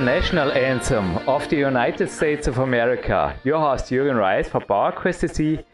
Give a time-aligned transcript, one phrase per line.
[0.00, 5.64] national anthem of the United States of America, your host Jürgen Reis for PowerQuest CC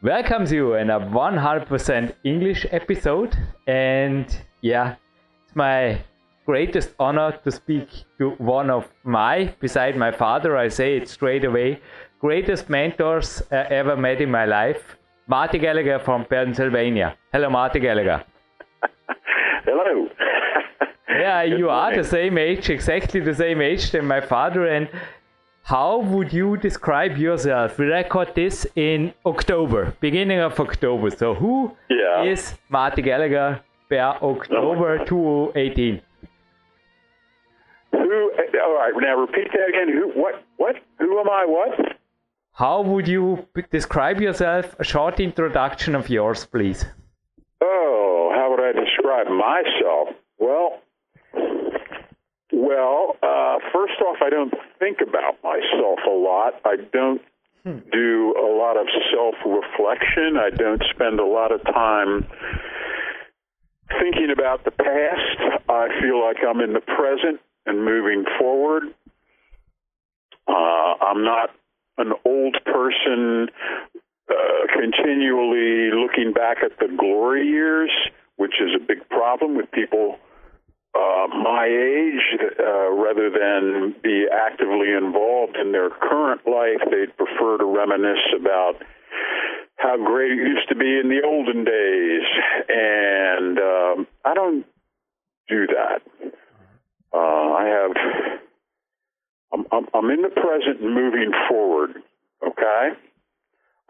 [0.00, 3.36] welcomes you in a 100% English episode.
[3.66, 4.26] And
[4.60, 4.94] yeah,
[5.44, 6.00] it's my
[6.46, 7.88] greatest honor to speak
[8.18, 11.80] to one of my, beside my father, I say it straight away,
[12.20, 17.16] greatest mentors I ever met in my life, Marty Gallagher from Pennsylvania.
[17.32, 18.24] Hello, Marty Gallagher.
[21.28, 24.66] Yeah, you are the same age, exactly the same age than my father.
[24.66, 24.88] And
[25.74, 27.78] how would you describe yourself?
[27.78, 31.10] We record this in October, beginning of October.
[31.10, 32.22] So who yeah.
[32.22, 36.00] is Marty Gallagher per October 2018?
[37.92, 38.32] Who?
[38.64, 38.94] All right.
[38.96, 39.88] Now repeat that again.
[39.92, 40.04] Who?
[40.22, 40.42] What?
[40.56, 40.76] What?
[40.98, 41.44] Who am I?
[41.46, 41.72] What?
[42.52, 44.74] How would you describe yourself?
[44.78, 46.86] A short introduction of yours, please.
[47.60, 50.08] Oh, how would I describe myself?
[50.38, 50.80] Well,
[52.52, 56.54] well, uh, first off, I don't think about myself a lot.
[56.64, 57.20] I don't
[57.64, 60.38] do a lot of self reflection.
[60.38, 62.26] I don't spend a lot of time
[64.00, 65.62] thinking about the past.
[65.68, 68.84] I feel like I'm in the present and moving forward.
[70.46, 71.50] Uh, I'm not
[71.98, 73.48] an old person
[74.30, 74.34] uh,
[74.72, 77.90] continually looking back at the glory years,
[78.36, 80.18] which is a big problem with people
[80.94, 87.58] uh, my age, uh, rather than be actively involved in their current life, they'd prefer
[87.58, 88.82] to reminisce about
[89.76, 92.26] how great it used to be in the olden days.
[92.68, 94.66] And um, I don't
[95.48, 96.02] do that.
[97.12, 98.40] Uh, I have.
[99.52, 102.02] I'm, I'm, I'm in the present moving forward.
[102.46, 102.90] Okay.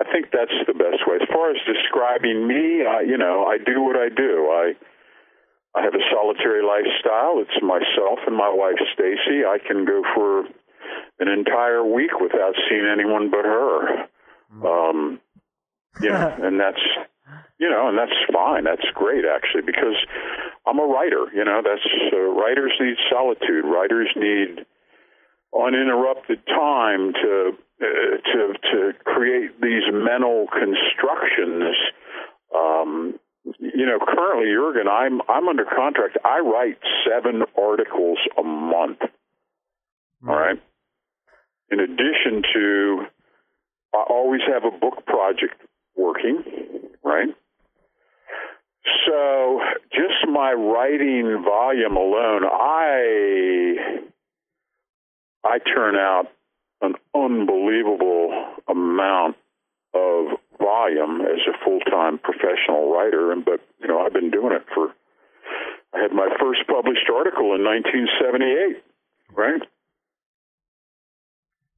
[0.00, 1.16] I think that's the best way.
[1.20, 4.48] As far as describing me, I, you know, I do what I do.
[4.52, 4.74] I
[5.78, 7.38] I have a solitary lifestyle.
[7.38, 9.46] It's myself and my wife Stacy.
[9.46, 10.40] I can go for
[11.20, 14.08] an entire week without seeing anyone but her.
[14.66, 15.20] Um,
[16.00, 16.82] you know, and that's
[17.58, 18.64] you know, and that's fine.
[18.64, 19.96] That's great actually because
[20.66, 21.26] I'm a writer.
[21.34, 23.64] You know, that's uh, writers need solitude.
[23.64, 24.66] Writers need
[25.54, 31.74] uninterrupted time to uh, to to create these mental constructions.
[32.54, 33.20] Um,
[33.58, 36.18] you know, currently, Jurgen, I'm I'm under contract.
[36.24, 38.98] I write seven articles a month.
[40.26, 40.60] All right.
[41.70, 43.06] In addition to,
[43.94, 45.54] I always have a book project
[45.96, 46.42] working.
[47.04, 47.28] Right.
[49.06, 49.60] So,
[49.92, 53.76] just my writing volume alone, I
[55.44, 56.26] I turn out
[56.80, 58.30] an unbelievable
[58.68, 59.36] amount
[59.94, 64.52] of volume as a full time professional writer, and but you know I've been doing
[64.52, 64.94] it for.
[65.94, 68.82] I had my first published article in 1978,
[69.34, 69.62] right?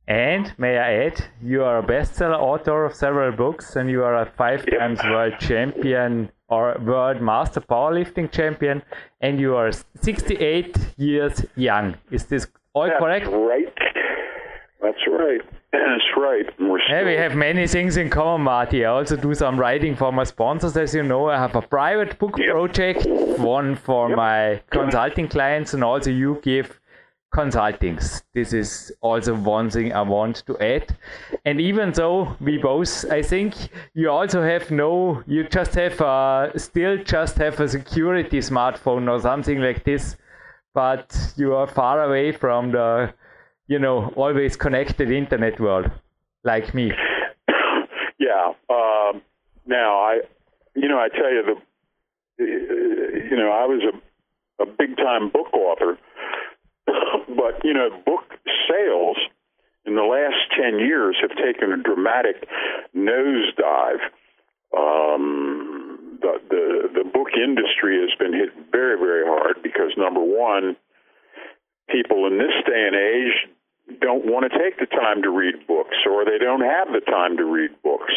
[0.09, 4.17] And may I add, you are a bestseller author of several books, and you are
[4.17, 4.81] a five yep.
[4.81, 8.83] times world champion or world master powerlifting champion,
[9.21, 11.95] and you are 68 years young.
[12.11, 13.27] Is this all That's correct?
[13.29, 13.73] Right.
[14.83, 15.43] That's right.
[15.73, 16.47] That's right.
[16.89, 18.85] Yeah, we have many things in common, Marty.
[18.85, 21.29] I also do some writing for my sponsors, as you know.
[21.29, 22.51] I have a private book yep.
[22.51, 23.07] project,
[23.39, 24.17] one for yep.
[24.17, 26.81] my consulting clients, and also you give
[27.33, 28.23] consultings.
[28.35, 30.97] This is also one thing I want to add.
[31.45, 33.55] And even though we both, I think
[33.95, 39.21] you also have no, you just have a, still just have a security smartphone or
[39.21, 40.17] something like this,
[40.75, 43.15] but you are far away from the
[43.71, 45.89] you know, always connected internet world
[46.43, 46.91] like me.
[48.19, 48.53] yeah.
[48.69, 49.23] Um,
[49.65, 50.23] now I,
[50.75, 52.45] you know, I tell you the,
[53.31, 55.97] you know, I was a, a big time book author,
[56.89, 58.25] but you know, book
[58.69, 59.19] sales
[59.87, 62.49] in the last 10 years have taken a dramatic
[62.95, 64.03] nosedive.
[64.77, 70.77] Um, the, the, the book industry has been hit very, very hard because number one,
[71.89, 73.49] people in this day and age
[74.01, 77.37] don't want to take the time to read books or they don't have the time
[77.37, 78.13] to read books.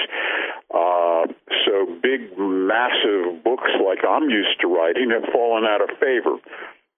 [0.73, 1.27] Uh,
[1.65, 6.37] so big, massive books like I'm used to writing have fallen out of favor.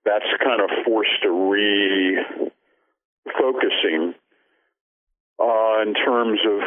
[0.06, 2.54] That's kind of forced a refocusing
[5.40, 6.60] uh, in terms of,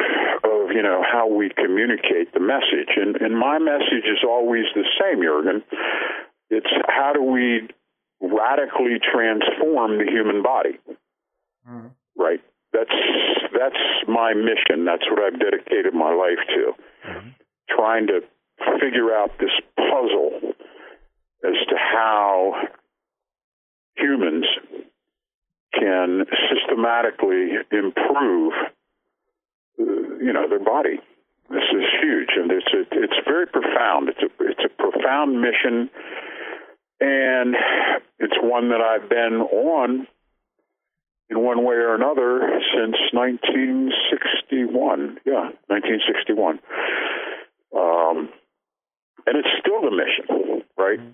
[0.43, 2.95] of you know how we communicate the message.
[2.95, 5.63] And, and my message is always the same, Jurgen.
[6.49, 7.69] It's how do we
[8.21, 10.77] radically transform the human body?
[11.67, 11.87] Mm-hmm.
[12.19, 12.41] Right.
[12.73, 12.91] That's
[13.53, 14.83] that's my mission.
[14.85, 16.73] That's what I've dedicated my life to.
[17.09, 17.29] Mm-hmm.
[17.69, 18.19] Trying to
[18.81, 20.53] figure out this puzzle
[21.45, 22.53] as to how
[23.95, 24.45] humans
[25.73, 28.53] can systematically improve,
[29.77, 30.99] you know, their body.
[31.49, 34.09] This is huge, and it's a, it's very profound.
[34.09, 35.89] It's a it's a profound mission,
[36.99, 37.55] and
[38.19, 40.05] it's one that I've been on
[41.29, 45.19] in one way or another since 1961.
[45.25, 46.59] Yeah, 1961.
[47.75, 48.29] Um,
[49.27, 50.99] and it's still the mission, right?
[50.99, 51.11] Mm-hmm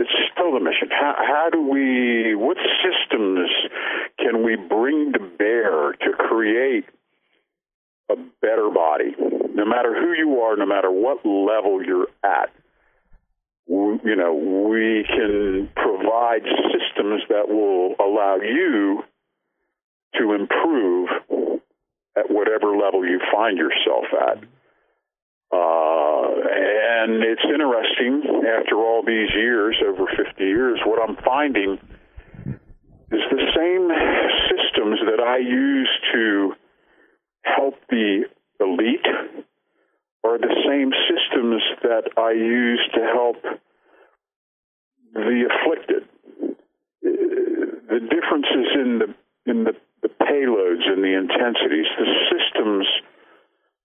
[0.00, 0.88] it's still the mission.
[0.90, 3.50] How, how do we, what systems
[4.18, 6.86] can we bring to bear to create
[8.10, 9.14] a better body?
[9.54, 12.48] No matter who you are, no matter what level you're at,
[13.70, 19.02] you know, we can provide systems that will allow you
[20.18, 21.08] to improve
[22.16, 24.38] at whatever level you find yourself at.
[25.52, 26.30] Uh,
[27.02, 28.22] and it's interesting,
[28.58, 31.78] after all these years, over 50 years, what I'm finding
[33.12, 33.88] is the same
[34.50, 36.52] systems that I use to
[37.44, 38.24] help the
[38.60, 39.39] elite
[40.24, 43.36] are the same systems that I use to help
[45.14, 46.08] the afflicted.
[47.02, 49.14] The difference is in the
[49.50, 49.72] in the,
[50.02, 51.86] the payloads and the intensities.
[51.98, 52.86] The systems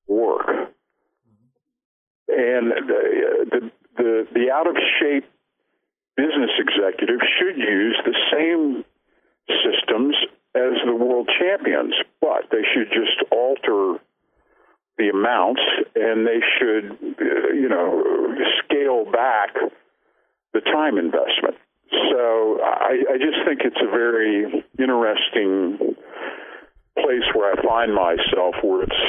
[0.08, 0.48] work
[2.28, 5.26] and the the the, the out of shape
[6.18, 8.84] business executive should use the same
[9.48, 10.16] systems
[10.56, 14.00] as the world champions, but they should just alter
[14.98, 15.62] the amounts
[15.96, 18.04] and they should, uh, you know,
[18.64, 19.56] scale back
[20.54, 21.56] the time investment.
[21.92, 25.96] So I, I just think it's a very interesting
[26.98, 29.04] place where I find myself, where it's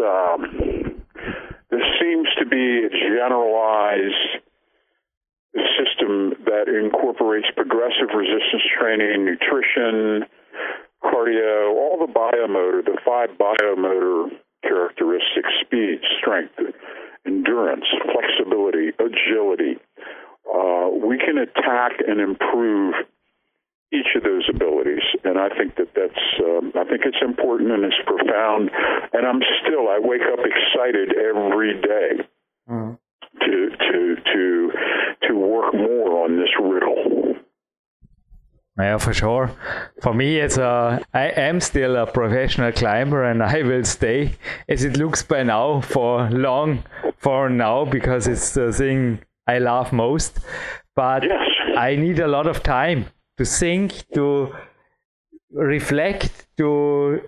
[0.00, 1.02] um,
[1.70, 4.42] there seems to be a generalized
[5.54, 10.26] system that incorporates progressive resistance training, nutrition,
[11.02, 14.30] cardio, all the biomotor, the five biomotor
[14.64, 16.56] characteristics speed, strength,
[17.26, 19.76] endurance, flexibility, agility.
[20.48, 22.94] Uh, we can attack and improve
[23.92, 25.04] each of those abilities.
[25.22, 28.70] And I think that that's, um, I think it's important and it's profound.
[29.12, 32.26] And I'm still, I wake up excited every day
[32.68, 32.94] mm-hmm.
[33.40, 34.72] to, to, to,
[35.28, 37.23] to work more on this riddle.
[38.78, 39.52] Yeah, for sure.
[40.02, 44.34] For me, it's a, I am still a professional climber and I will stay
[44.68, 46.82] as it looks by now for long
[47.18, 50.40] for now because it's the thing I love most.
[50.96, 51.48] But yes.
[51.76, 53.06] I need a lot of time
[53.38, 54.52] to think, to
[55.52, 57.20] reflect, to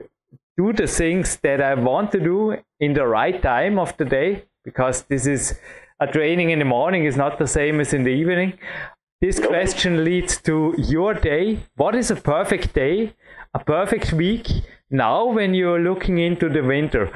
[0.57, 4.47] do the things that I want to do in the right time of the day,
[4.65, 5.59] because this is
[6.01, 8.59] a training in the morning is not the same as in the evening.
[9.23, 11.61] This question leads to your day.
[11.77, 13.15] What is a perfect day,
[13.55, 14.47] a perfect week
[14.91, 17.11] now when you're looking into the winter?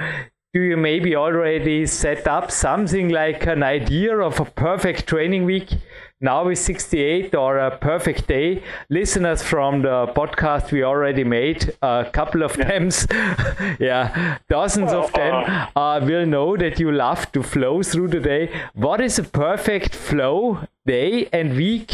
[0.54, 5.74] Do you maybe already set up something like an idea of a perfect training week
[6.22, 8.62] now is 68 or a perfect day.
[8.90, 12.64] Listeners from the podcast we already made a couple of yeah.
[12.64, 13.06] times,
[13.80, 18.20] yeah, dozens of them uh, uh, will know that you love to flow through the
[18.20, 18.50] day.
[18.74, 21.92] What is a perfect flow day and week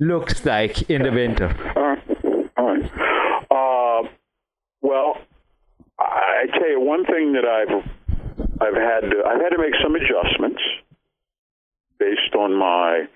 [0.00, 1.48] looks like in the winter?
[3.50, 4.02] Uh,
[4.80, 5.18] well,
[5.98, 7.84] I tell you one thing that I've
[8.60, 10.62] I've had to, I've had to make some adjustments
[11.98, 13.06] based on my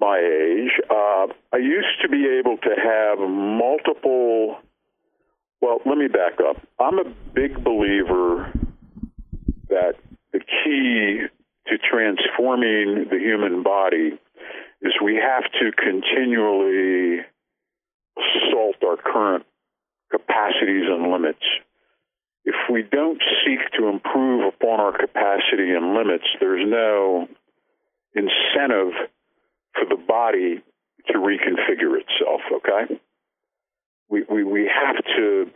[0.00, 4.56] my age, uh, I used to be able to have multiple.
[5.60, 6.56] Well, let me back up.
[6.80, 7.04] I'm a
[7.34, 8.50] big believer
[9.68, 9.94] that
[10.32, 11.26] the key
[11.66, 14.18] to transforming the human body
[14.84, 17.24] is we have to continually
[18.16, 19.44] assault our current
[20.10, 21.42] capacities and limits.
[22.44, 27.26] If we don't seek to improve upon our capacity and limits, there's no
[28.14, 28.92] incentive
[29.72, 30.62] for the body
[31.08, 32.42] to reconfigure itself.
[32.52, 33.00] Okay,
[34.10, 35.50] we we, we have to.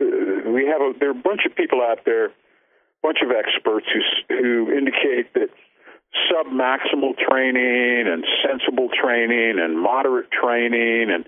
[0.51, 2.31] We have a there are a bunch of people out there, a
[3.03, 5.49] bunch of experts who who indicate that
[6.31, 11.25] submaximal training and sensible training and moderate training and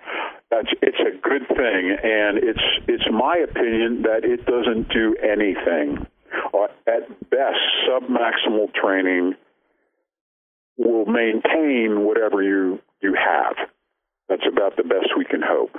[0.52, 1.98] that's it's a good thing.
[2.04, 6.06] And it's it's my opinion that it doesn't do anything.
[6.54, 9.36] Uh, at best submaximal training
[10.78, 13.56] will maintain whatever you you have.
[14.28, 15.72] That's about the best we can hope.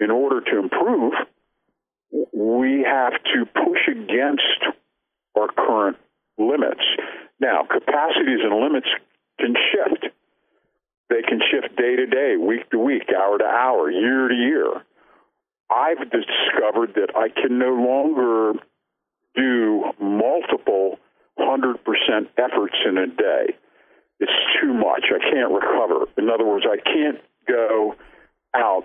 [0.00, 1.12] In order to improve
[2.32, 4.64] we have to push against
[5.38, 5.96] our current
[6.38, 6.82] limits
[7.40, 8.88] now, capacities and limits
[9.38, 10.14] can shift.
[11.08, 14.70] They can shift day to day, week to week, hour to hour, year to year.
[15.70, 18.52] I've discovered that I can no longer
[19.34, 20.98] do multiple
[21.38, 21.76] 100%
[22.36, 23.54] efforts in a day.
[24.20, 25.06] It's too much.
[25.08, 26.06] I can't recover.
[26.18, 27.18] In other words, I can't
[27.48, 27.94] go
[28.54, 28.84] out.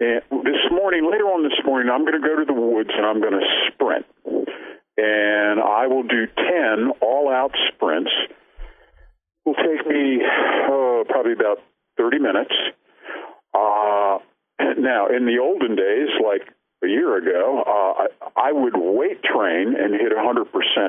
[0.00, 3.06] And this morning, later on this morning, I'm going to go to the woods and
[3.06, 4.06] I'm going to sprint
[5.00, 8.10] and I will do 10 all out sprints.
[8.28, 8.36] It
[9.46, 10.20] will take me
[10.68, 11.58] oh, probably about
[11.96, 12.54] 30 minutes.
[13.54, 14.18] Uh,
[14.78, 16.42] now, in the olden days, like
[16.84, 18.04] a year ago, uh,
[18.36, 20.44] I, I would weight train and hit 100%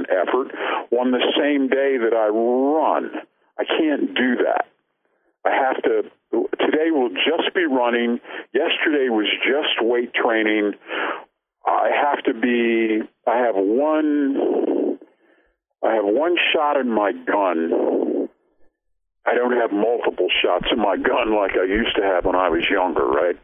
[0.09, 0.51] effort
[0.91, 3.11] on the same day that I run.
[3.57, 4.65] I can't do that.
[5.45, 6.03] I have to.
[6.59, 8.19] Today will just be running.
[8.53, 10.73] Yesterday was just weight training.
[11.65, 12.99] I have to be.
[13.27, 14.97] I have one.
[15.83, 18.29] I have one shot in my gun.
[19.25, 22.49] I don't have multiple shots in my gun like I used to have when I
[22.49, 23.37] was younger, right?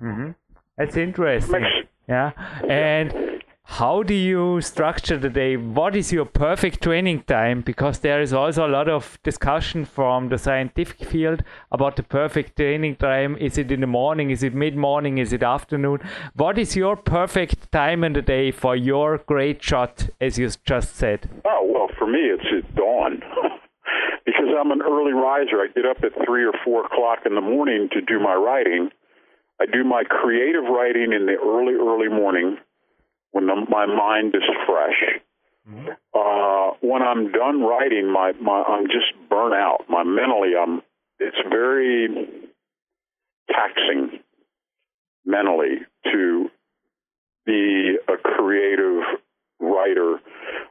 [0.00, 0.30] Mm-hmm.
[0.78, 1.52] That's interesting.
[1.52, 2.30] Makes, yeah,
[2.68, 3.35] and
[3.68, 5.56] how do you structure the day?
[5.56, 7.60] What is your perfect training time?
[7.60, 12.56] Because there is also a lot of discussion from the scientific field about the perfect
[12.56, 13.36] training time.
[13.36, 14.30] Is it in the morning?
[14.30, 15.18] Is it mid morning?
[15.18, 15.98] Is it afternoon?
[16.34, 20.96] What is your perfect time in the day for your great shot, as you just
[20.96, 21.28] said?
[21.44, 23.20] Oh, well, for me, it's at dawn.
[24.24, 25.60] because I'm an early riser.
[25.60, 28.88] I get up at 3 or 4 o'clock in the morning to do my writing.
[29.60, 32.56] I do my creative writing in the early, early morning
[33.36, 35.20] when the, my mind is fresh.
[35.68, 35.88] Mm-hmm.
[36.14, 39.84] Uh, when I'm done writing, my, my I'm just burnt out.
[39.90, 40.80] My mentally, I'm
[41.18, 42.08] it's very
[43.50, 44.20] taxing
[45.26, 45.80] mentally
[46.12, 46.48] to
[47.44, 49.02] be a creative
[49.60, 50.16] writer.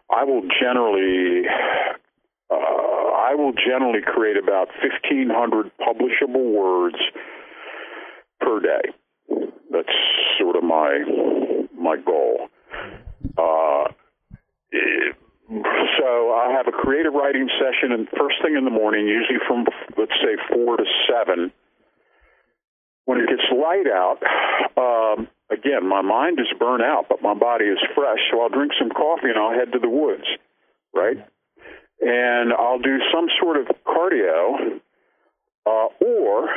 [0.09, 1.43] I will generally
[2.49, 6.97] uh, I will generally create about 1,500 publishable words
[8.39, 8.89] per day.
[9.71, 9.89] That's
[10.39, 11.03] sort of my
[11.77, 12.47] my goal.
[13.37, 13.91] Uh,
[15.99, 19.65] so I have a creative writing session, and first thing in the morning, usually from
[19.97, 21.51] let's say four to seven.
[23.03, 24.17] When it gets light out,
[24.77, 28.19] um, again, my mind is burnt out, but my body is fresh.
[28.31, 30.23] So I'll drink some coffee and I'll head to the woods,
[30.93, 31.17] right?
[31.99, 34.79] And I'll do some sort of cardio,
[35.65, 36.49] uh, or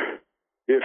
[0.67, 0.83] if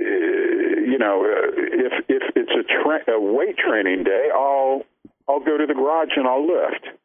[0.00, 4.84] uh, you know, uh, if if it's a, tra- a weight training day, I'll
[5.28, 7.01] I'll go to the garage and I'll lift.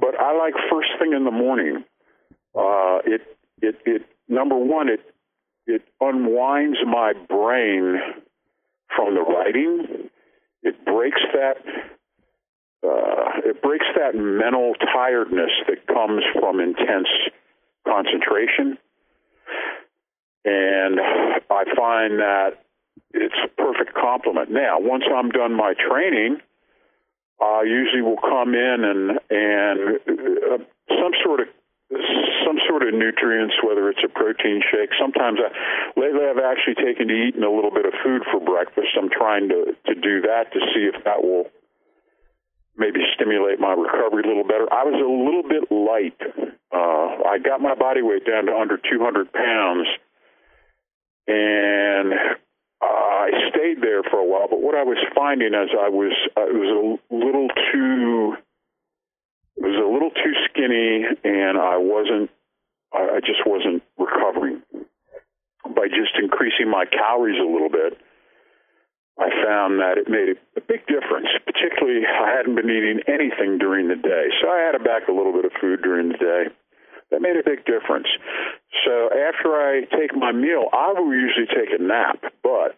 [0.00, 1.84] But I like first thing in the morning.
[2.54, 3.22] Uh, it
[3.60, 5.00] it it number one it
[5.66, 7.98] it unwinds my brain
[8.94, 10.10] from the writing.
[10.62, 11.56] It breaks that
[12.84, 17.08] uh, it breaks that mental tiredness that comes from intense
[17.86, 18.78] concentration.
[20.44, 21.00] And
[21.50, 22.50] I find that
[23.12, 24.50] it's a perfect complement.
[24.50, 26.38] Now, once I'm done my training,
[27.40, 31.48] I usually will come in and and uh, some sort of
[32.46, 34.90] some sort of nutrients, whether it's a protein shake.
[34.98, 35.50] Sometimes I
[35.98, 38.96] lately I've actually taken to eating a little bit of food for breakfast.
[38.96, 41.50] I'm trying to to do that to see if that will
[42.76, 44.66] maybe stimulate my recovery a little better.
[44.72, 46.18] I was a little bit light.
[46.74, 49.86] Uh, I got my body weight down to under 200 pounds
[51.26, 52.34] and uh,
[53.24, 54.48] I stayed there for a while.
[54.48, 58.36] But what I was finding as I was, uh, it was a little too,
[59.56, 62.28] it was a little too skinny, and I wasn't,
[62.92, 64.60] I just wasn't recovering.
[65.64, 67.96] By just increasing my calories a little bit,
[69.18, 71.32] I found that it made a big difference.
[71.48, 75.32] Particularly, I hadn't been eating anything during the day, so I added back a little
[75.32, 76.42] bit of food during the day
[77.10, 78.06] that made a big difference.
[78.84, 82.76] So after I take my meal, I will usually take a nap, but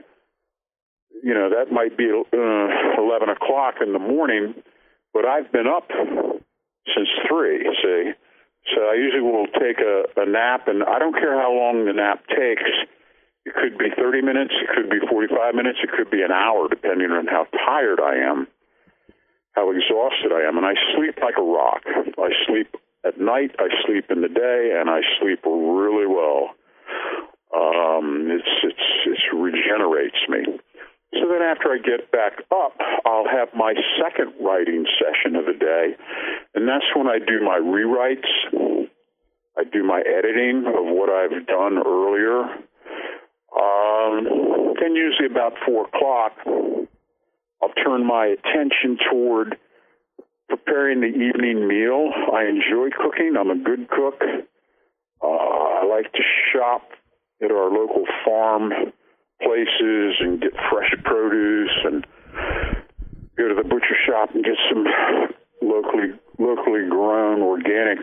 [1.22, 4.54] you know that might be uh, eleven o'clock in the morning,
[5.12, 5.88] but I've been up
[6.94, 7.64] since three.
[7.82, 8.12] See,
[8.74, 11.92] So I usually will take a, a nap, and I don't care how long the
[11.92, 12.66] nap takes.
[13.44, 16.66] It could be 30 minutes, it could be 45 minutes, it could be an hour,
[16.68, 18.48] depending on how tired I am,
[19.52, 20.56] how exhausted I am.
[20.56, 21.82] And I sleep like a rock.
[21.86, 22.74] I sleep
[23.06, 26.50] at night, I sleep in the day, and I sleep really well.
[27.54, 30.58] Um, it's it's it regenerates me.
[31.20, 35.52] So then, after I get back up, I'll have my second writing session of the
[35.52, 35.96] day,
[36.54, 38.88] and that's when I do my rewrites.
[39.58, 42.42] I do my editing of what I've done earlier.
[43.56, 46.32] Um, then, usually about four o'clock,
[47.62, 49.56] I'll turn my attention toward
[50.48, 52.10] preparing the evening meal.
[52.32, 53.34] I enjoy cooking.
[53.38, 54.20] I'm a good cook.
[55.22, 56.82] Uh, I like to shop
[57.42, 58.72] at our local farm
[59.42, 62.06] places and get fresh produce and
[63.36, 64.84] go to the butcher shop and get some
[65.62, 67.98] locally locally grown organic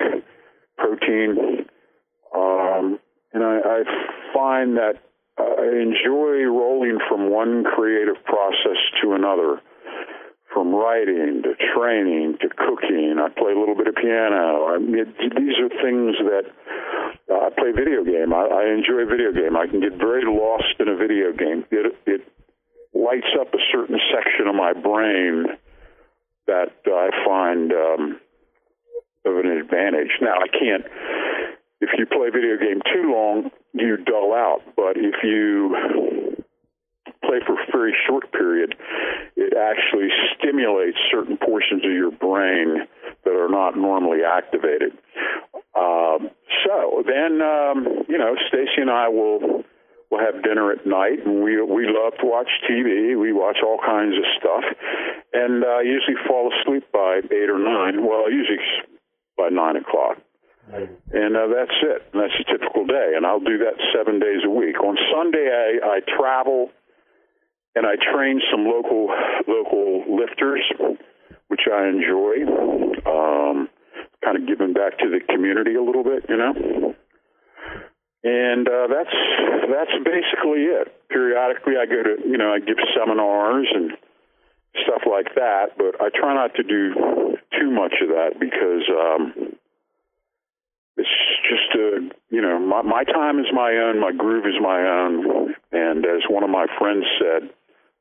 [0.77, 1.65] protein.
[2.35, 2.99] Um,
[3.33, 3.83] and I, I
[4.33, 5.01] find that
[5.37, 9.61] I enjoy rolling from one creative process to another
[10.53, 13.17] from writing to training to cooking.
[13.17, 14.67] I play a little bit of piano.
[14.67, 16.62] I mean, these are things that uh,
[17.63, 18.33] play video game.
[18.33, 19.55] I, I enjoy video game.
[19.55, 21.63] I can get very lost in a video game.
[21.71, 22.21] It it
[22.93, 25.45] lights up a certain section of my brain
[26.47, 28.19] that I find um,
[29.25, 30.11] of an advantage.
[30.21, 30.83] Now I can't.
[31.79, 34.61] If you play video game too long, you dull out.
[34.75, 36.35] But if you
[37.23, 38.75] play for a very short period,
[39.35, 42.87] it actually stimulates certain portions of your brain
[43.23, 44.97] that are not normally activated.
[47.05, 49.63] Then, um, you know, Stacy and I will
[50.09, 53.19] will have dinner at night, and we we love to watch TV.
[53.19, 54.63] We watch all kinds of stuff,
[55.33, 58.05] and uh, usually fall asleep by eight or nine.
[58.05, 58.59] Well, usually
[59.37, 60.17] by nine o'clock.
[60.71, 62.03] And uh, that's it.
[62.13, 63.13] And that's a typical day.
[63.15, 64.79] And I'll do that seven days a week.
[64.79, 66.71] On Sunday, I, I travel
[67.75, 69.09] and I train some local
[69.47, 70.63] local lifters,
[71.47, 72.47] which I enjoy.
[73.05, 73.69] Um,
[74.23, 76.95] kind of giving back to the community a little bit, you know.
[78.23, 79.15] And uh, that's
[79.69, 80.87] that's basically it.
[81.09, 83.91] Periodically, I go to you know I give seminars and
[84.83, 86.93] stuff like that, but I try not to do
[87.59, 89.55] too much of that because um,
[90.95, 91.09] it's
[91.49, 95.53] just a you know my my time is my own, my groove is my own,
[95.73, 97.49] and as one of my friends said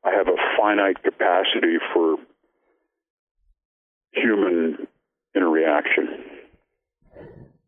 [0.05, 2.15] I have a finite capacity for
[4.11, 4.87] human
[5.35, 6.23] interaction.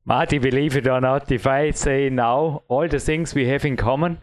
[0.06, 3.76] Marty, believe it or not, if I say now all the things we have in
[3.76, 4.20] common,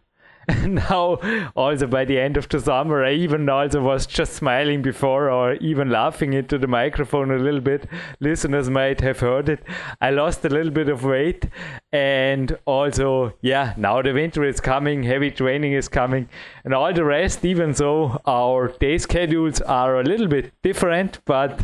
[0.66, 1.18] now
[1.55, 5.55] also by the end of the summer i even also was just smiling before or
[5.55, 7.87] even laughing into the microphone a little bit
[8.18, 9.62] listeners might have heard it
[10.00, 11.46] i lost a little bit of weight
[11.92, 16.28] and also yeah now the winter is coming heavy training is coming
[16.64, 21.61] and all the rest even though our day schedules are a little bit different but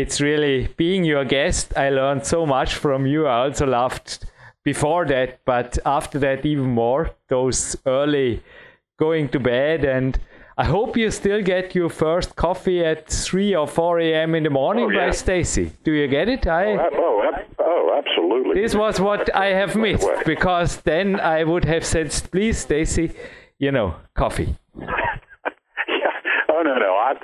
[0.00, 4.08] it's really being your guest i learned so much from you i also loved
[4.72, 7.02] before that, but after that, even more.
[7.28, 8.42] Those early
[8.98, 10.18] going to bed, and
[10.62, 14.34] I hope you still get your first coffee at 3 or 4 a.m.
[14.34, 15.06] in the morning oh, yeah.
[15.06, 15.72] by Stacy.
[15.84, 16.46] Do you get it?
[16.46, 18.60] I, oh, oh, oh, absolutely.
[18.60, 23.06] This was what I have missed because then I would have said, please, Stacy,
[23.58, 24.50] you know, coffee.
[24.78, 26.14] yeah.
[26.50, 26.92] Oh, no, no.
[27.08, 27.14] I,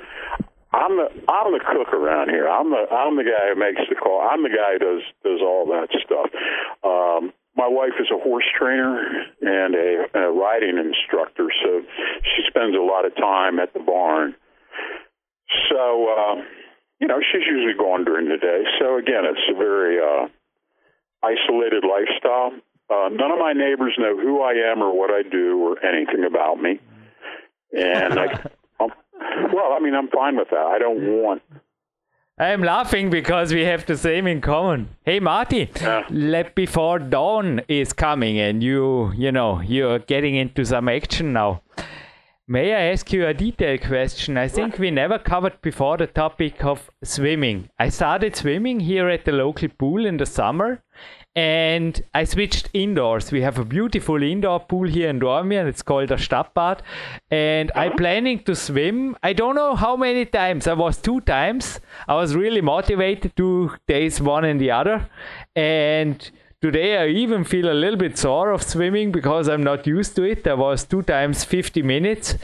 [0.75, 2.49] I'm the I'm the cook around here.
[2.49, 4.19] I'm the I'm the guy who makes the call.
[4.19, 6.27] I'm the guy who does does all that stuff.
[6.83, 8.99] Um, my wife is a horse trainer
[9.39, 11.81] and a, a riding instructor, so
[12.23, 14.35] she spends a lot of time at the barn.
[15.71, 16.35] So uh,
[16.99, 18.63] you know she's usually gone during the day.
[18.79, 20.27] So again, it's a very uh,
[21.23, 22.51] isolated lifestyle.
[22.91, 26.25] Uh, none of my neighbors know who I am or what I do or anything
[26.27, 26.79] about me.
[27.71, 28.45] And I,
[29.53, 30.57] well, I mean, I'm fine with that.
[30.57, 31.41] I don't want.
[32.37, 34.89] I'm laughing because we have the same in common.
[35.05, 36.49] Hey, Marty, yeah.
[36.53, 41.61] before dawn is coming and you, you know, you're getting into some action now.
[42.47, 44.37] May I ask you a detailed question?
[44.37, 47.69] I think we never covered before the topic of swimming.
[47.79, 50.83] I started swimming here at the local pool in the summer
[51.35, 53.31] and I switched indoors.
[53.31, 55.67] We have a beautiful indoor pool here in Dornbirn.
[55.67, 56.79] It's called a Stadtbad.
[57.29, 59.17] And I'm planning to swim.
[59.21, 60.65] I don't know how many times.
[60.65, 61.81] I was two times.
[62.07, 65.09] I was really motivated two days, one and the other.
[65.57, 66.29] And
[66.61, 70.23] today I even feel a little bit sore of swimming because I'm not used to
[70.23, 70.47] it.
[70.47, 72.37] I was two times 50 minutes.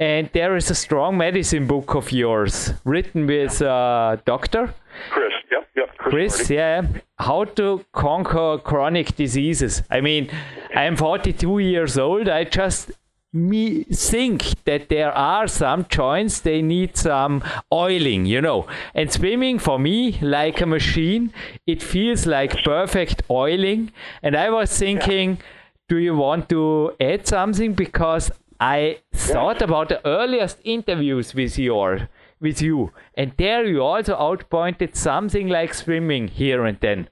[0.00, 4.74] And there is a strong medicine book of yours written with a doctor.
[5.10, 5.90] Chris, yep, yep.
[6.02, 6.86] Chris, yeah,
[7.18, 9.82] how to conquer chronic diseases.
[9.90, 10.30] I mean,
[10.74, 12.28] I am 42 years old.
[12.28, 12.90] I just
[13.32, 19.58] me think that there are some joints they need some oiling you know and swimming
[19.58, 21.32] for me like a machine
[21.66, 23.90] it feels like perfect oiling
[24.22, 25.42] and i was thinking yeah.
[25.88, 32.10] do you want to add something because i thought about the earliest interviews with your
[32.42, 37.08] with you and there you also outpointed something like swimming here and then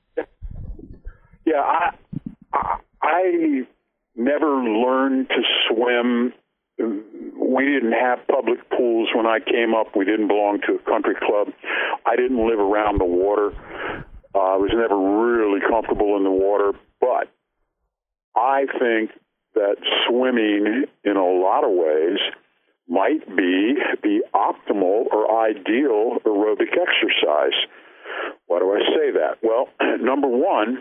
[1.46, 1.94] yeah i
[3.02, 3.62] i,
[4.20, 6.32] never learned to swim.
[6.78, 9.96] We didn't have public pools when I came up.
[9.96, 11.48] We didn't belong to a country club.
[12.06, 13.52] I didn't live around the water.
[14.34, 17.28] Uh, I was never really comfortable in the water, but
[18.36, 19.10] I think
[19.54, 22.18] that swimming, in a lot of ways,
[23.00, 27.56] might be the optimal or ideal aerobic exercise.
[28.46, 29.38] Why do I say that?
[29.42, 29.68] Well,
[30.00, 30.78] number one,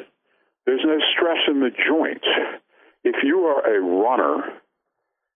[0.65, 2.27] there's no stress in the joints
[3.03, 4.59] if you are a runner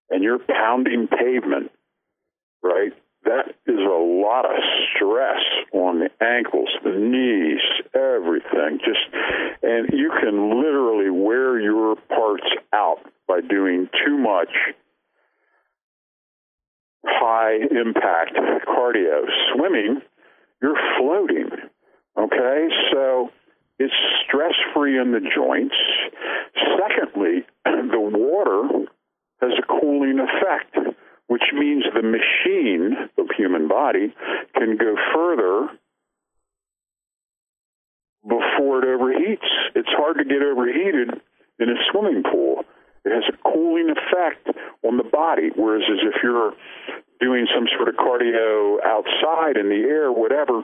[0.09, 1.71] and you're pounding pavement,
[2.61, 2.91] right,
[3.23, 4.57] that is a lot of
[4.93, 5.41] stress
[5.73, 7.61] on the ankles, the knees,
[7.95, 8.79] everything.
[8.79, 8.99] Just
[9.63, 14.49] and you can literally wear your parts out by doing too much
[17.05, 18.35] high impact
[18.67, 19.25] cardio.
[19.53, 20.01] Swimming,
[20.61, 21.49] you're floating.
[22.17, 22.67] Okay?
[22.91, 23.29] So
[23.79, 23.93] it's
[24.25, 25.75] stress free in the joints.
[26.77, 28.85] Secondly, the water
[29.41, 30.77] has a cooling effect,
[31.27, 34.13] which means the machine, the human body,
[34.55, 35.67] can go further
[38.23, 39.49] before it overheats.
[39.75, 41.09] It's hard to get overheated
[41.59, 42.63] in a swimming pool.
[43.05, 44.47] It has a cooling effect
[44.83, 46.53] on the body, whereas as if you're
[47.19, 50.63] doing some sort of cardio outside in the air, whatever,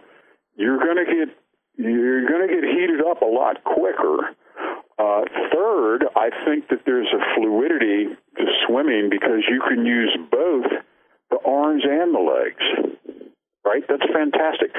[0.56, 1.36] you're going to get
[1.76, 4.36] you're going to get heated up a lot quicker.
[5.00, 5.24] Uh,
[5.54, 10.66] third, I think that there's a fluidity to swimming because you can use both
[11.30, 13.00] the arms and the legs.
[13.66, 13.84] Right?
[13.88, 14.72] That's fantastic.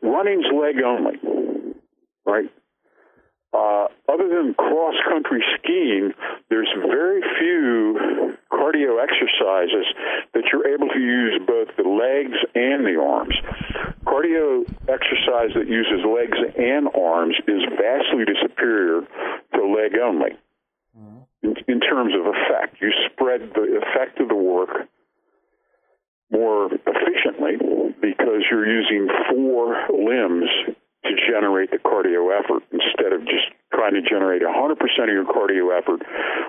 [0.00, 1.20] Running's leg only.
[2.24, 2.50] Right?
[3.52, 6.12] Uh, other than cross country skiing,
[6.50, 9.86] there's very few cardio exercises
[10.34, 13.34] that you're able to use both the legs and the arms.
[14.04, 19.00] Cardio exercise that uses legs and arms is vastly superior
[19.54, 20.36] to leg only
[21.42, 22.76] in, in terms of effect.
[22.80, 24.88] You spread the effect of the work
[26.30, 27.56] more efficiently
[28.00, 30.50] because you're using four limbs
[31.04, 35.76] to generate the cardio effort instead of just trying to generate 100% of your cardio
[35.76, 36.02] effort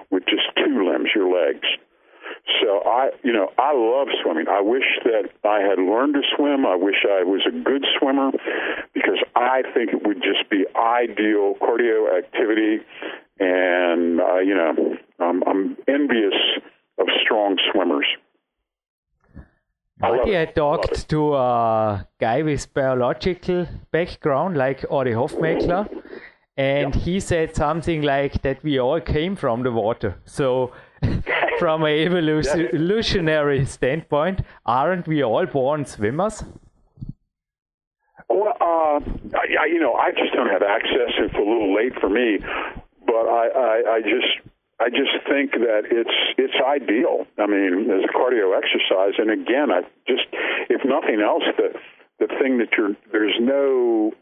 [0.10, 1.68] with just two limbs, your legs.
[2.62, 4.48] So I, you know, I love swimming.
[4.50, 6.66] I wish that I had learned to swim.
[6.66, 8.32] I wish I was a good swimmer
[8.94, 12.84] because I think it would just be ideal cardio activity.
[13.40, 16.36] And uh, you know, um, I'm envious
[16.98, 18.08] of strong swimmers.
[20.00, 25.90] Buddy, I, I talked to a guy with biological background, like Ori Hofmekler,
[26.56, 27.02] and yeah.
[27.02, 30.16] he said something like that we all came from the water.
[30.24, 30.72] So,
[31.60, 36.44] from an evolutionary standpoint, aren't we all born swimmers?
[38.30, 39.00] Well, uh,
[39.36, 41.12] I, you know, I just don't have access.
[41.18, 42.40] It's a little late for me,
[43.06, 44.49] but I, I, I just
[44.80, 47.28] I just think that it's it's ideal.
[47.38, 50.28] I mean, as a cardio exercise, and again, I just
[50.70, 51.76] if nothing else, the
[52.20, 54.13] the thing that you're there's no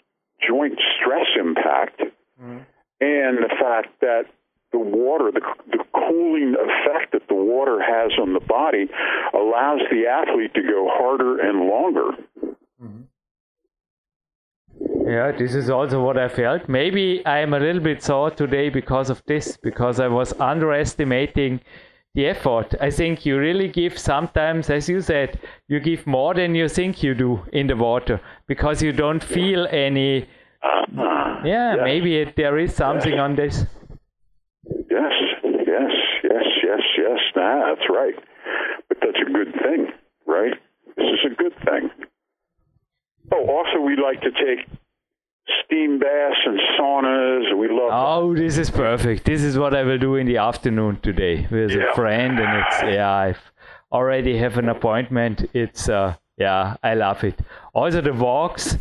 [0.41, 2.01] joint stress impact,
[2.41, 2.57] mm-hmm.
[3.01, 4.25] and the fact that
[4.71, 5.41] the water, the,
[5.71, 8.89] the cooling effect that the water has on the body,
[9.33, 12.11] allows the athlete to go harder and longer.
[15.07, 16.67] Yeah, this is also what I felt.
[16.67, 21.61] Maybe I am a little bit sore today because of this, because I was underestimating
[22.13, 22.75] the effort.
[22.81, 25.39] I think you really give sometimes, as you said,
[25.69, 29.65] you give more than you think you do in the water because you don't feel
[29.71, 30.27] any.
[30.61, 33.21] Uh, yeah, maybe it, there is something yes.
[33.21, 33.65] on this.
[34.91, 35.91] Yes, yes,
[36.23, 37.19] yes, yes, yes.
[37.33, 38.15] Nah, that's right.
[38.89, 39.87] But that's a good thing,
[40.25, 40.53] right?
[40.97, 41.91] This is a good thing.
[43.31, 44.67] Oh, also, we like to take
[45.63, 47.57] steam baths and saunas.
[47.57, 47.89] We love.
[47.91, 49.25] Oh, this is perfect.
[49.25, 51.91] This is what I will do in the afternoon today with yeah.
[51.91, 53.11] a friend, and it's yeah.
[53.11, 53.51] I've
[53.91, 55.49] already have an appointment.
[55.53, 57.39] It's uh yeah, I love it.
[57.73, 58.77] Also the walks.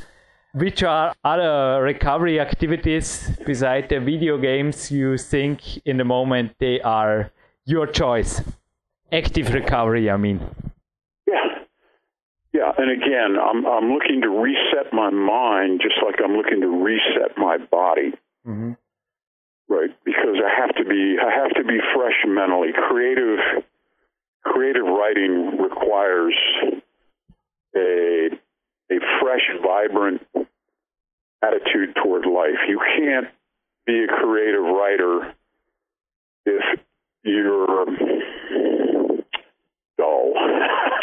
[0.52, 6.80] Which are other recovery activities beside the video games you think in the moment they
[6.80, 7.30] are
[7.66, 8.40] your choice?
[9.12, 10.40] Active recovery, I mean.
[12.78, 17.36] And again, I'm I'm looking to reset my mind, just like I'm looking to reset
[17.36, 18.12] my body.
[18.46, 18.72] Mm-hmm.
[19.68, 22.68] Right, because I have to be I have to be fresh mentally.
[22.88, 23.64] Creative
[24.44, 26.34] creative writing requires
[27.74, 28.28] a
[28.90, 30.22] a fresh, vibrant
[31.42, 32.60] attitude toward life.
[32.68, 33.26] You can't
[33.86, 35.34] be a creative writer
[36.44, 36.80] if
[37.24, 37.86] you're
[39.98, 40.34] dull.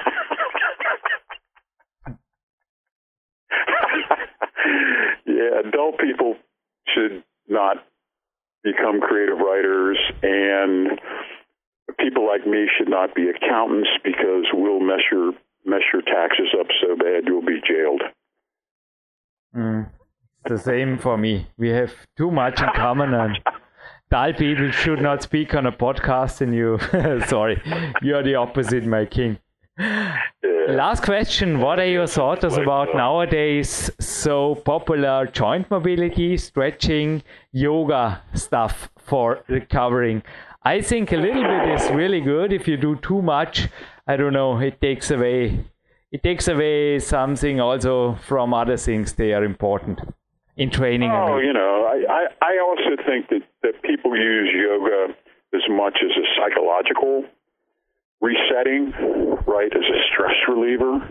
[5.25, 6.35] yeah, dull people
[6.93, 7.77] should not
[8.63, 10.99] become creative writers, and
[11.99, 15.33] people like me should not be accountants because we'll mess your
[15.65, 18.01] mess your taxes up so bad you'll be jailed.
[19.55, 19.89] Mm,
[20.45, 21.47] the same for me.
[21.57, 23.39] We have too much in common, and
[24.09, 26.41] dull people should not speak on a podcast.
[26.41, 26.79] And you,
[27.27, 27.61] sorry,
[28.01, 29.39] you are the opposite, my king.
[30.67, 37.21] Last question What are your thoughts about uh, nowadays so popular joint mobility, stretching,
[37.51, 40.23] yoga stuff for recovering?
[40.63, 42.53] I think a little bit is really good.
[42.53, 43.67] If you do too much,
[44.07, 45.65] I don't know, it takes away
[46.11, 49.99] it takes away something also from other things they are important
[50.55, 51.11] in training.
[51.11, 55.13] Oh, you know, I, I, I also think that, that people use yoga
[55.53, 57.25] as much as a psychological
[58.23, 58.95] resetting,
[59.45, 61.03] right, as a stress reliever.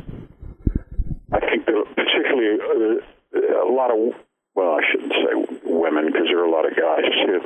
[1.33, 2.59] I think that particularly
[3.37, 4.17] uh, a lot of,
[4.55, 7.41] well, I shouldn't say women because there are a lot of guys too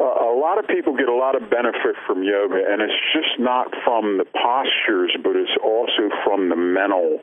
[0.00, 3.68] a lot of people get a lot of benefit from yoga, and it's just not
[3.84, 7.20] from the postures, but it's also from the mental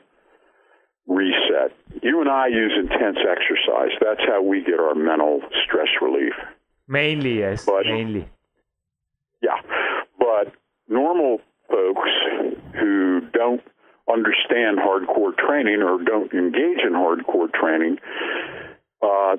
[1.08, 1.72] reset.
[2.04, 3.98] You and I use intense exercise.
[4.00, 6.34] That's how we get our mental stress relief.
[6.88, 7.66] Mainly, yes.
[7.66, 8.28] But, mainly.
[9.42, 9.60] Yeah.
[10.20, 10.54] But
[10.88, 12.10] normal folks
[12.80, 13.62] who don't
[14.12, 17.98] understand hardcore training or don't engage in hardcore training,
[19.02, 19.36] uh,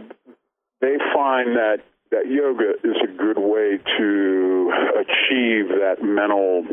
[0.81, 1.79] they find that
[2.11, 6.65] that yoga is a good way to achieve that mental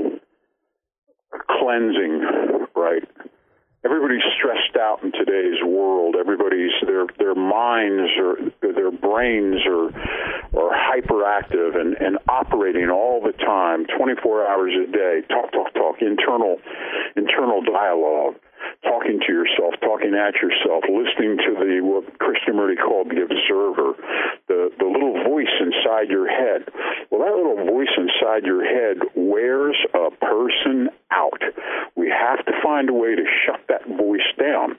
[1.50, 2.22] cleansing,
[2.76, 3.04] right?
[3.86, 6.16] Everybody's stressed out in today's world.
[6.20, 9.94] Everybody's their their minds or their brains are
[10.58, 15.22] are hyperactive and, and operating all the time, 24 hours a day.
[15.30, 16.02] Talk, talk, talk.
[16.02, 16.58] Internal
[17.16, 18.36] internal dialogue
[18.84, 23.94] talking to yourself, talking at yourself, listening to the what Krishnamurti called the observer,
[24.48, 26.70] the the little voice inside your head.
[27.10, 31.42] Well, that little voice inside your head wears a person out.
[31.96, 34.78] We have to find a way to shut that voice down.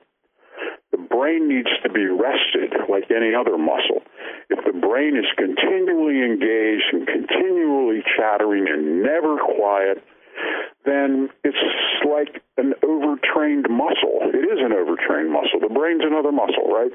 [0.92, 4.00] The brain needs to be rested like any other muscle.
[4.48, 10.02] If the brain is continually engaged and continually chattering and never quiet,
[10.84, 11.58] then it's
[12.04, 14.20] like an overtrained muscle.
[14.32, 15.60] It is an overtrained muscle.
[15.60, 16.92] The brain's another muscle, right?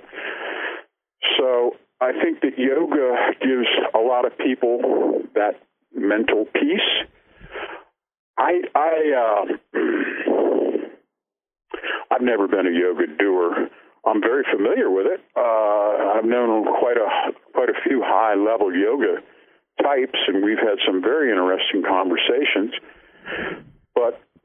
[1.38, 5.62] So I think that yoga gives a lot of people that
[5.94, 7.08] mental peace.
[8.38, 9.80] I I uh,
[12.12, 13.70] I've never been a yoga doer.
[14.06, 15.22] I'm very familiar with it.
[15.38, 19.22] Uh, I've known quite a quite a few high level yoga
[19.82, 22.74] types, and we've had some very interesting conversations.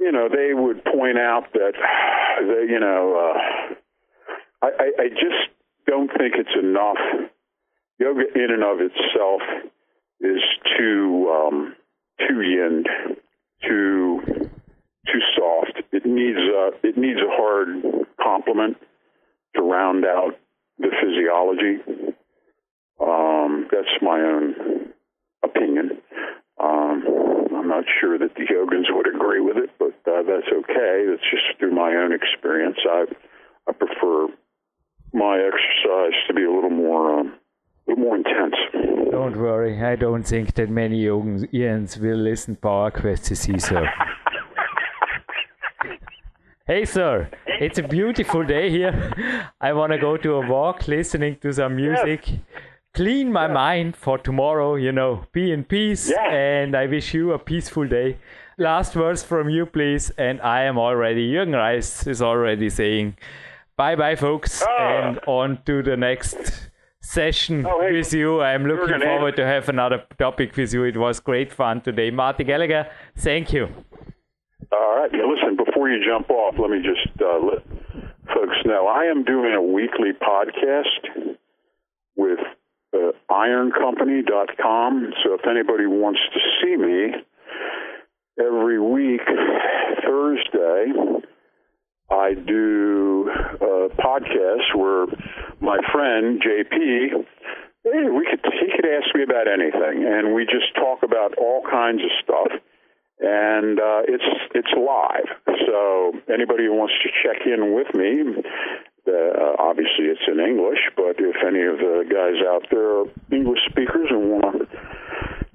[0.06, 1.72] You know, they would point out that
[2.68, 3.74] you know, uh,
[4.62, 5.50] I, I, I just
[5.84, 7.30] don't think it's enough.
[7.98, 9.42] Yoga, in and of itself,
[10.20, 10.40] is
[10.78, 11.74] too um,
[12.20, 12.84] too yin,
[13.66, 14.20] too
[15.06, 15.82] too soft.
[15.90, 18.76] It needs a it needs a hard complement
[19.56, 20.38] to round out
[20.78, 21.82] the physiology.
[23.00, 24.92] Um, that's my own
[25.42, 25.98] opinion.
[26.62, 27.02] Um,
[27.56, 31.04] I'm not sure that the yogins would agree with it, but uh, that's okay.
[31.12, 32.78] It's just through my own experience.
[32.88, 33.04] I
[33.68, 34.28] I prefer
[35.12, 37.34] my exercise to be a little more um,
[37.86, 38.54] a little more intense.
[39.10, 43.88] Don't worry, I don't think that many yogins will listen Power Quest CC, sir.
[46.68, 49.46] Hey, sir, it's a beautiful day here.
[49.60, 52.28] I want to go to a walk, listening to some music.
[52.28, 52.40] Yes
[52.96, 53.52] clean my yeah.
[53.52, 56.10] mind for tomorrow, you know, be in peace.
[56.10, 56.32] Yeah.
[56.32, 58.16] And I wish you a peaceful day.
[58.58, 60.08] Last words from you, please.
[60.16, 63.16] And I am already, Jürgen Reis is already saying
[63.76, 64.76] bye bye, folks, oh.
[64.78, 66.70] and on to the next
[67.02, 67.98] session oh, hey.
[67.98, 68.40] with you.
[68.40, 70.84] I'm looking forward to have another topic with you.
[70.84, 72.10] It was great fun today.
[72.10, 73.68] Marty Gallagher, thank you.
[74.72, 75.12] All right.
[75.12, 77.62] Now, listen, before you jump off, let me just uh, let
[78.34, 81.36] folks know I am doing a weekly podcast
[82.16, 82.40] with
[82.94, 85.12] uh, ironcompany.com.
[85.22, 87.12] So if anybody wants to see me
[88.38, 89.22] every week,
[90.04, 90.92] Thursday,
[92.10, 93.28] I do
[93.60, 95.06] a podcast where
[95.60, 97.26] my friend JP,
[97.84, 101.62] hey, we could he could ask me about anything, and we just talk about all
[101.68, 102.60] kinds of stuff.
[103.18, 108.44] And uh, it's it's live, so anybody who wants to check in with me,
[109.08, 110.78] uh, obviously it's in English.
[110.96, 114.95] But if any of the guys out there are English speakers and want to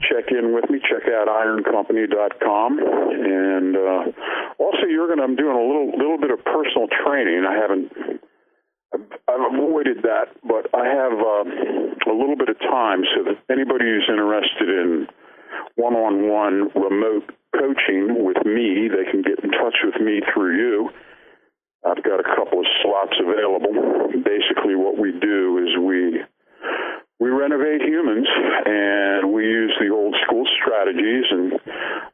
[0.02, 2.80] check in with me, check out ironcompany.com.
[2.80, 4.04] And uh,
[4.58, 7.46] also, you're going to, I'm doing a little, little bit of personal training.
[7.46, 7.92] I haven't,
[9.28, 13.86] I've avoided that, but I have uh, a little bit of time so that anybody
[13.86, 15.08] who's interested in
[15.76, 20.58] one on one remote coaching with me, they can get in touch with me through
[20.58, 20.90] you.
[21.86, 23.74] I've got a couple of slots available.
[24.22, 26.22] Basically, what we do is we
[27.22, 28.26] we renovate humans
[28.66, 31.54] and we use the old school strategies and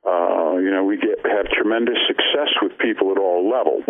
[0.04, 3.88] uh, you know we get have tremendous success with people at all levels.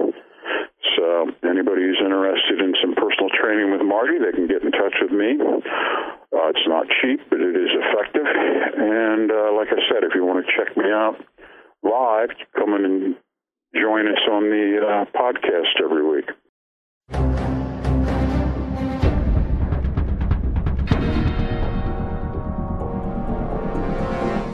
[0.95, 4.93] So anybody who's interested in some personal training with marty they can get in touch
[5.01, 5.41] with me.
[5.41, 8.29] Uh, it's not cheap but it is effective.
[8.77, 11.17] And uh, like i said if you want to check me out
[11.81, 13.15] live come in and
[13.73, 16.29] join us on the uh, podcast every week